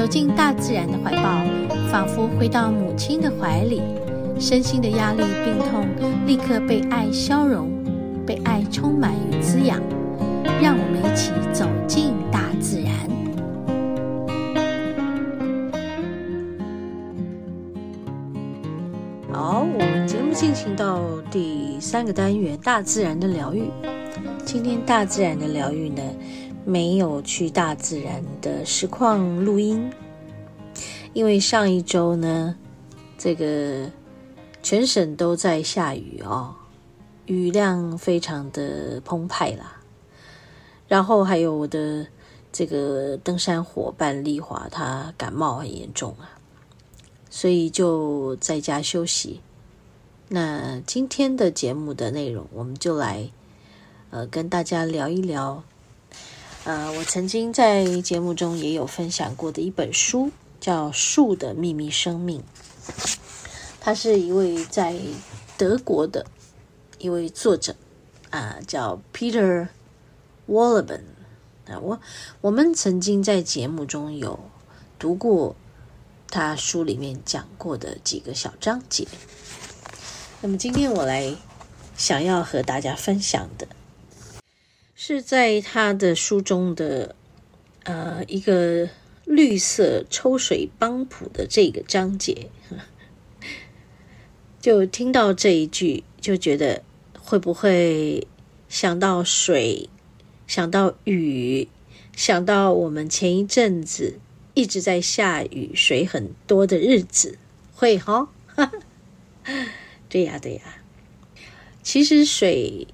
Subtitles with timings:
[0.00, 1.44] 走进大自然的怀抱，
[1.92, 3.82] 仿佛回到母亲的怀里，
[4.38, 5.86] 身心的压力、病痛
[6.26, 7.68] 立刻被爱消融，
[8.26, 9.78] 被爱充满与滋养。
[10.62, 12.94] 让我们一起走进大自然。
[19.30, 23.64] 好，我们节目进行到第三个单元——大自然的疗愈。
[24.46, 26.02] 今天大自然的疗愈呢，
[26.70, 29.90] 没有去大自然的实况录音，
[31.12, 32.54] 因为上一周呢，
[33.18, 33.90] 这个
[34.62, 36.54] 全省都在下雨哦，
[37.26, 39.80] 雨量非常的澎湃啦。
[40.86, 42.06] 然后还有我的
[42.52, 46.38] 这个登山伙伴丽华，她感冒很严重啊，
[47.28, 49.40] 所以就在家休息。
[50.28, 53.28] 那今天的节目的内容，我们就来
[54.10, 55.64] 呃跟大家聊一聊。
[56.64, 60.30] 呃，我曾经在节目中也有分享过的一本书，
[60.60, 62.42] 叫《树的秘密生命》。
[63.80, 64.94] 他是一位在
[65.56, 66.26] 德国的
[66.98, 67.74] 一位作者
[68.28, 69.68] 啊，叫 Peter
[70.44, 71.80] w a l l e b a n 啊。
[71.80, 71.98] 我
[72.42, 74.38] 我们曾经在节目中有
[74.98, 75.56] 读过
[76.28, 79.08] 他书里面讲过的几个小章节。
[80.42, 81.34] 那么今天我来
[81.96, 83.66] 想要和大家分享的。
[85.02, 87.16] 是在他的书中的
[87.84, 88.86] 呃一个
[89.24, 92.50] 绿色抽水帮浦的这个章节，
[94.60, 96.82] 就听到这一句，就觉得
[97.18, 98.26] 会不会
[98.68, 99.88] 想到水，
[100.46, 101.66] 想到雨，
[102.14, 104.20] 想到我们前一阵子
[104.52, 107.38] 一直在下雨，水很多的日子，
[107.72, 108.28] 会哈？
[110.10, 110.82] 对呀，对呀，
[111.82, 112.86] 其实水。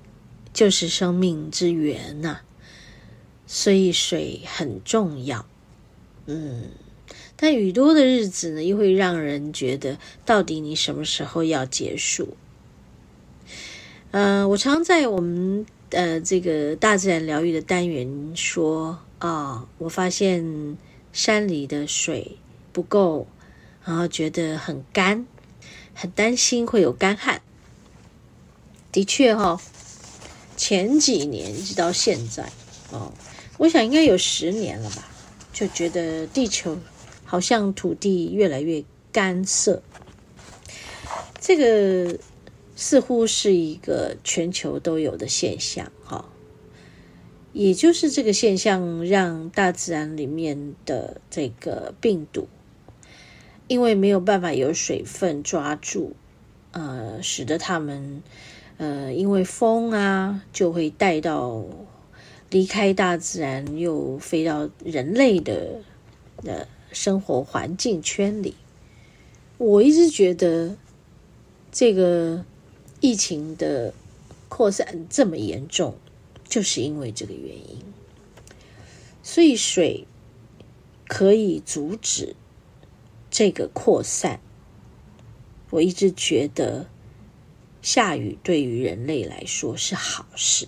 [0.57, 2.41] 就是生命之源呐、
[3.47, 5.45] 所以水很重要。
[6.25, 6.71] 嗯，
[7.37, 12.39] 但雨多的日子呢，又会让人觉得，到底你什么时候要结束？
[14.13, 20.79] 呃，我常在我们呃这个大自然疗愈的单元说啊、我发现
[21.13, 22.39] 山里的水
[22.73, 23.29] 不够，
[23.85, 25.27] 然后觉得很干，
[25.93, 27.43] 很担心会有干旱。
[28.91, 29.61] 的确哈、哦。
[30.57, 32.51] 前几年一直到现在，
[32.91, 33.13] 哦，
[33.59, 35.07] 我想应该有十年了吧，
[35.53, 36.79] 就觉得地球
[37.25, 39.83] 好像土地越来越干涩。
[41.39, 42.19] 这个
[42.75, 46.29] 似乎是一个全球都有的现象，哈、
[47.53, 52.49] 也就是这个现象，让大自然里面的这个病毒，
[53.69, 56.17] 因为没有办法有水分抓住，
[56.71, 58.23] 呃，使得它们。
[58.79, 61.65] 呃，因为风啊，就会带到
[62.51, 65.81] 离开大自然，又飞到人类的
[66.45, 68.55] 呃生活环境圈里。
[69.57, 70.77] 我一直觉得
[71.73, 72.45] 这个
[73.01, 73.95] 疫情的
[74.51, 75.95] 扩散这么严重，
[76.47, 77.83] 就是因为这个原因。
[79.23, 80.07] 所以水
[81.09, 82.37] 可以阻止
[83.31, 84.39] 这个扩散。
[85.71, 86.89] 我一直觉得。
[87.87, 90.67] 下雨对于人类来说是好事，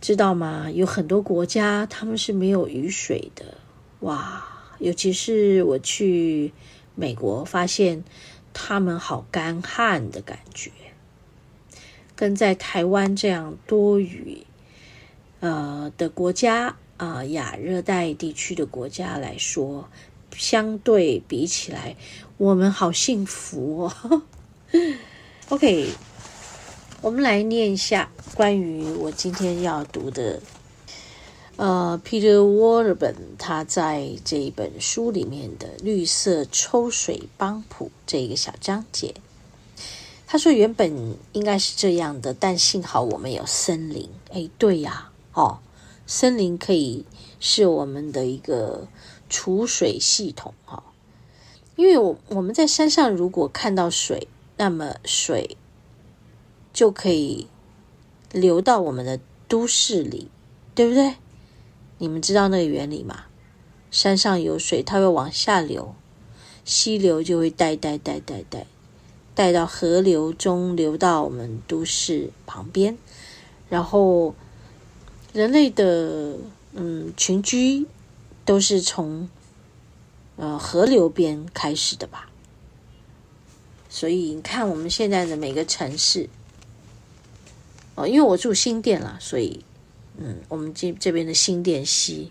[0.00, 0.70] 知道吗？
[0.70, 3.58] 有很多国家他们是没有雨水的，
[3.98, 4.46] 哇！
[4.78, 6.52] 尤其是我去
[6.94, 8.04] 美国，发现
[8.54, 10.70] 他们好干旱的感觉，
[12.14, 14.46] 跟在台湾这样多雨
[15.40, 19.88] 呃的国家啊，亚热带地区的国家来说，
[20.30, 21.96] 相对比起来，
[22.36, 24.22] 我们好幸福哦。
[25.48, 25.92] OK，
[27.02, 30.42] 我们来念一下关于我今天要读的，
[31.54, 39.14] 呃，Peter w a r b e n 他在这一本书里面的绿色抽水帮浦这一个小章节。
[40.26, 44.10] 他说原本应该是这样的，但幸好我们有森林。
[44.32, 45.58] 哎，对呀，哦，
[46.08, 47.04] 森林可以
[47.38, 48.88] 是我们的一个
[49.30, 50.82] 储水系统哈，
[51.76, 54.26] 因为我我们在山上如果看到水。
[54.56, 55.56] 那么水
[56.72, 57.46] 就可以
[58.32, 60.28] 流到我们的都市里，
[60.74, 61.16] 对不对？
[61.98, 63.24] 你们知道那个原理吗？
[63.90, 65.94] 山上有水，它会往下流，
[66.64, 68.66] 溪流就会带带带带带
[69.34, 72.98] 带到河流中，流到我们都市旁边，
[73.68, 74.34] 然后
[75.32, 76.36] 人类的
[76.72, 77.86] 嗯群居
[78.44, 79.28] 都是从
[80.36, 82.30] 呃河流边开始的吧。
[83.96, 86.28] 所以你看，我们现在的每个城市，
[87.94, 89.64] 哦，因为我住新店啦，所以，
[90.18, 92.30] 嗯，我们这这边的新店溪，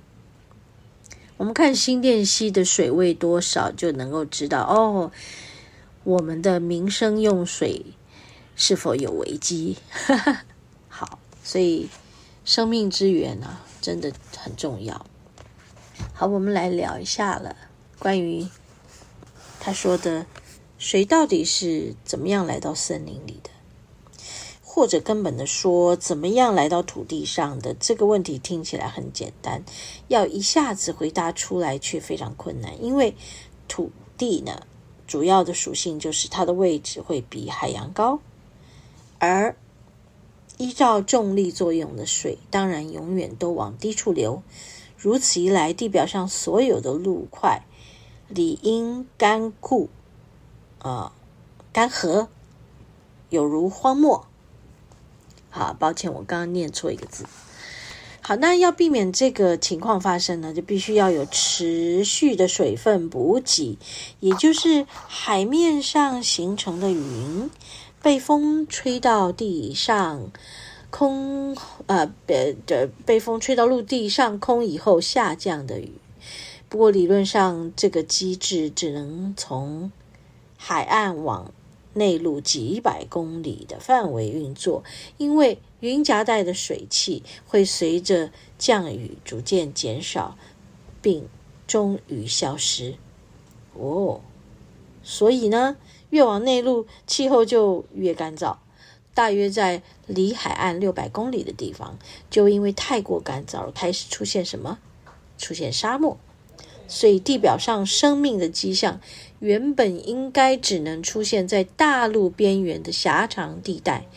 [1.38, 5.12] 我们看新店溪的水位多少，就能够知道哦，
[6.04, 7.84] 我们的民生用水
[8.56, 9.78] 是否有危机。
[10.88, 11.90] 好，所以
[12.44, 15.04] 生命之源啊，真的很重要。
[16.14, 17.56] 好，我们来聊一下了，
[17.98, 18.48] 关于
[19.60, 20.28] 他说的。
[20.78, 23.50] 水到底是怎么样来到森林里的？
[24.62, 27.74] 或者根本的说，怎么样来到土地上的？
[27.74, 29.64] 这个问题听起来很简单，
[30.10, 32.84] 要一下子回答出来却非常困难。
[32.84, 33.16] 因为
[33.70, 34.64] 土地呢，
[35.08, 38.20] 主要的属性就是它的位置会比海洋高，
[39.18, 39.56] 而
[40.58, 44.44] 依照重力作用的水，当然永远都往低处流。
[44.98, 47.62] 如此一来，地表上所有的陆块
[48.28, 49.88] 理应干枯。
[50.86, 51.12] 啊，
[51.74, 52.28] 干涸，
[53.32, 54.28] 有如荒漠。
[55.50, 57.26] 好，抱歉，我刚刚念错一个字。
[58.22, 63.80] 好，那要避免这个情况发生呢，就必须要有持续的水分补给，
[64.20, 67.50] 也就是海面上形成的云
[68.04, 70.30] 被风吹到地上
[70.92, 75.94] 空，呃，别的被风吹到陆地上空以后下降的雨。
[76.70, 79.92] 不过理论上，这个机制只能从
[80.68, 81.52] 海岸往
[81.94, 84.84] 内陆几百公里的范围运作，
[85.18, 90.36] 因为云夹带的水汽会随着降雨逐渐减少，
[91.04, 91.30] 并
[91.68, 92.96] 终于消失。
[93.76, 94.22] 哦，
[95.04, 95.78] 所以呢，
[96.10, 98.58] 越往内陆，气候就越干燥。
[99.14, 102.00] 大约在离海岸六百公里的地方，
[102.32, 104.80] 就因为太过干燥开始出现什么？
[105.38, 106.18] 出现沙漠。
[106.88, 109.02] 所以地表上生命的迹象，
[109.40, 114.08] 原本应该只能出现在大陆边缘的狭长地带，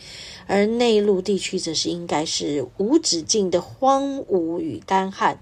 [0.47, 5.39] 而内陆地区则是应该是无止境的荒芜与干旱。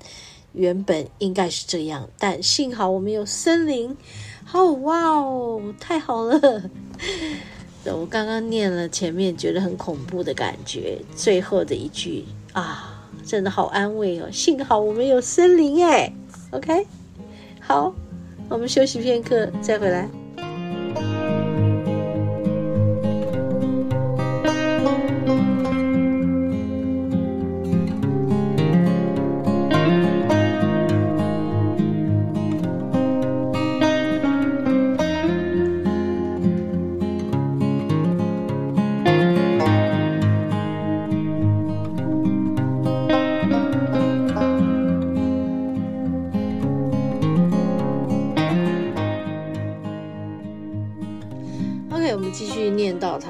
[0.53, 3.95] 原本应该是这样，但幸好我们有森林。
[4.51, 6.69] 哦，哇哦，太好了！
[7.85, 14.29] 我刚刚念了前面觉得很恐怖的感觉，最后的一句啊，真的好安慰哦。
[14.31, 16.11] 幸好我们有森林哎
[16.51, 16.87] ，OK。
[17.59, 17.93] 好，
[18.49, 20.09] 我们休息片刻，再回来。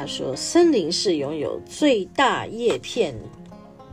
[0.07, 3.13] 说：“森林是拥有最大叶片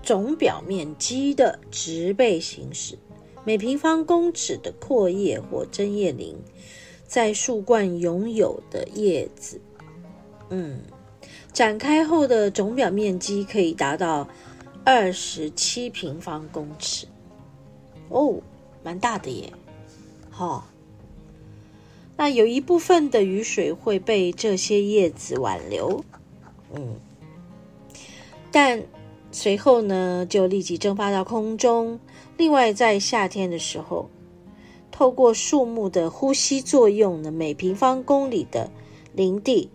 [0.03, 2.97] 总表面积的植被形式，
[3.45, 6.37] 每平方公尺的阔叶或针叶林，
[7.07, 9.61] 在树冠拥有的叶子，
[10.51, 10.81] 嗯，
[11.53, 14.29] 展开后的总表面积可以达到
[14.85, 17.07] 二十七平方公尺。
[18.09, 18.41] 哦，
[18.83, 19.53] 蛮大的耶，
[20.31, 20.69] 好、”
[22.17, 26.05] 那有一部分的雨水会被这些叶子挽留，
[26.73, 26.97] 嗯，
[28.53, 28.83] 但
[29.33, 31.99] 随后呢，就立即蒸发到空中。
[32.37, 34.09] 另外，在夏天的时候，
[34.93, 38.71] 透过树木的呼吸作用呢，每平方公里的
[39.13, 39.69] 林地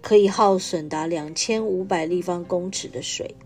[0.00, 3.36] 可以耗损达两千五百立方公尺的水。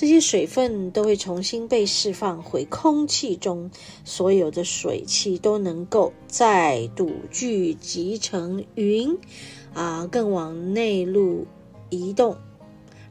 [0.00, 3.70] 这些水分都会重新被释放回空气中，
[4.02, 9.18] 所有的水汽都能够再度聚集成云，
[9.74, 11.46] 啊，更往内陆
[11.90, 12.34] 移动，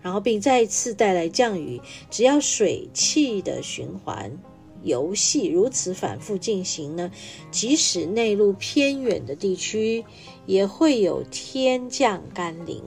[0.01, 1.79] 然后并再次带来降雨。
[2.10, 4.36] 只要水汽的循环
[4.81, 7.12] 游戏如此反复进行呢，
[7.51, 10.03] 即使内陆偏远的地区
[10.48, 12.81] 也会有天降甘霖。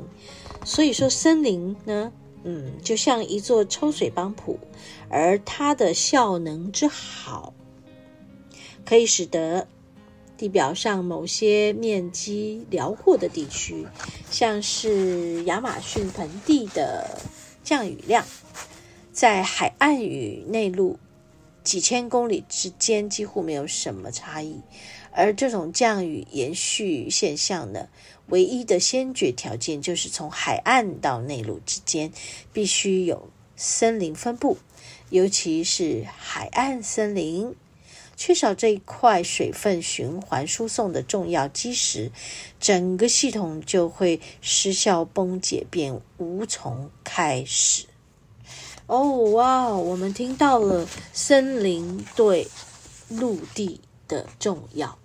[0.64, 2.12] 所以说，森林呢，
[2.44, 4.58] 嗯，就像一座抽水帮浦，
[5.08, 7.54] 而它的效能之好，
[8.84, 9.68] 可以使得
[10.36, 13.86] 地表上某些面积辽阔的地区，
[14.30, 17.20] 像是亚马逊盆地的
[17.62, 18.24] 降雨量，
[19.12, 20.98] 在海岸与内陆
[21.62, 24.60] 几千公里之间几乎没有什么差异，
[25.12, 27.88] 而这种降雨延续现象呢，
[28.26, 32.10] 唯一的先决条件就是从海岸到内陆之间
[32.52, 34.58] 必须有森林分布，
[35.10, 37.54] 尤其是海岸森林。
[38.14, 42.12] 缺少这一块水分循环输送的重要基石，
[42.60, 47.86] 整个系统就会失效崩解，便无从开始。
[48.86, 52.46] 哦，哇，我们听到了森林对
[53.08, 54.98] 陆地的重要。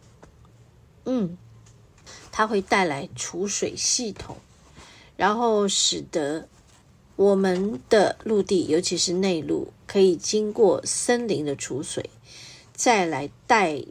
[1.08, 1.38] 嗯，
[2.32, 4.38] 它会带来储水系统，
[5.16, 6.48] 然后使得
[7.16, 12.10] 我们的陆地，尤其是内陆，可以经过森林的储水。
[12.74, 13.84] 再来带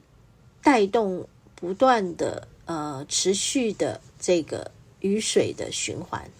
[0.62, 4.70] 带动不断的呃持续的这个
[5.00, 6.30] 雨水的循环，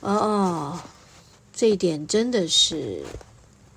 [0.00, 0.80] 哦，
[1.52, 3.04] 这一点真的是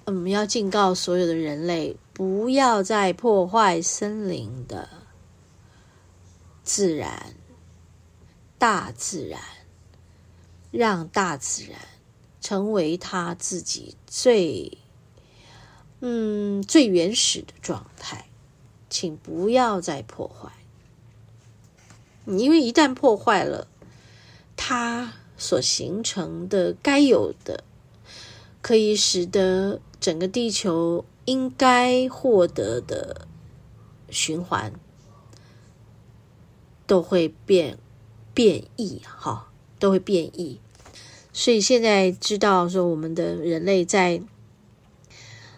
[0.05, 4.87] 我们要警告所有的人类，不要再破坏森林的
[6.63, 7.35] 自然，
[8.57, 9.41] 大自然，
[10.71, 11.79] 让大自然
[12.41, 14.77] 成为他自己最。
[16.05, 18.27] 嗯，最原始的状态，
[18.89, 20.51] 请不要再破坏。
[22.25, 23.69] 因为一旦破坏了，
[24.57, 27.63] 它所形成的该有的，
[28.61, 33.25] 可以使得整个地球应该获得的
[34.09, 34.73] 循环，
[36.85, 37.77] 都会变
[38.33, 40.59] 变异，哈，都会变异。
[41.31, 44.21] 所以现在知道说，我们的人类在。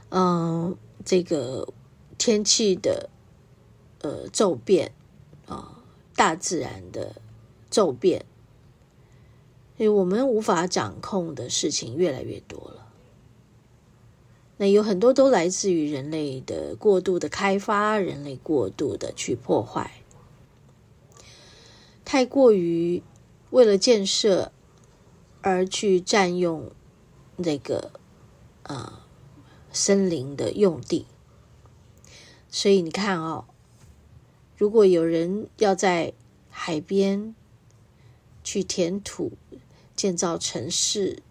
[0.10, 1.68] 嗯，这个
[2.18, 3.10] 天气的
[4.02, 4.94] 呃骤变
[5.46, 5.84] 啊，
[6.16, 7.16] 大自然的
[7.70, 8.24] 骤变，
[9.76, 12.88] 因为我们无法掌控的事情越来越多了。
[14.56, 19.92] 那有很多都来自于人类的过度的开发，人类过度的去破坏，
[22.06, 23.04] 太过于
[23.50, 24.54] 为了建设
[25.42, 26.72] 而去占用
[27.36, 27.92] 那个
[28.64, 29.02] 啊。
[29.78, 31.06] 森林的用地，
[32.50, 33.44] 所以你看哦，
[34.56, 36.14] 如果有人要在
[36.50, 37.36] 海边
[38.42, 39.34] 去填土
[39.94, 41.22] 建造城市，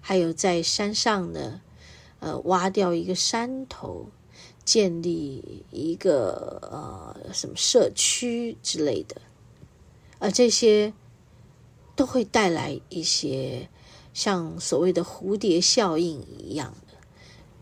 [0.00, 1.60] 还有在山上呢，
[2.20, 4.06] 呃，挖掉一个山头，
[4.64, 9.20] 建立一个呃什么社区之类的，
[10.18, 10.92] 而这些
[11.94, 13.68] 都会带来一些
[14.12, 16.94] 像所谓的蝴蝶效应一样的。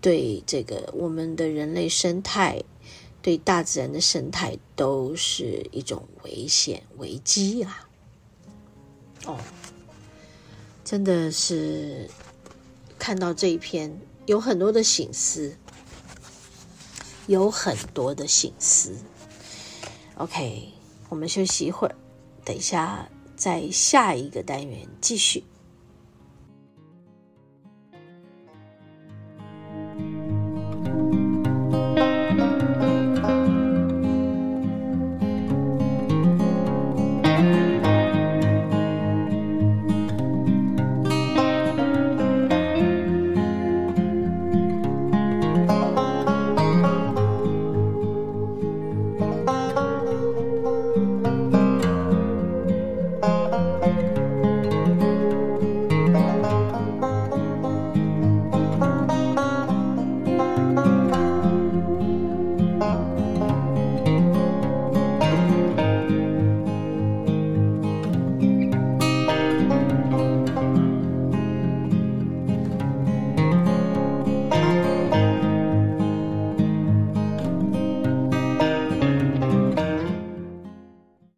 [0.01, 2.63] 对这个我们的人类生态，
[3.23, 7.89] 对大自然的生态都是一种危险危机啊！
[9.25, 9.39] 哦，
[10.85, 12.09] 真的是
[12.99, 15.57] 看到这一篇有很多的醒思，
[17.27, 18.95] 有很多的醒思。
[20.19, 20.69] OK，
[21.09, 21.97] 我们休息一会儿，
[22.47, 25.43] 等一下在下一个单元继续。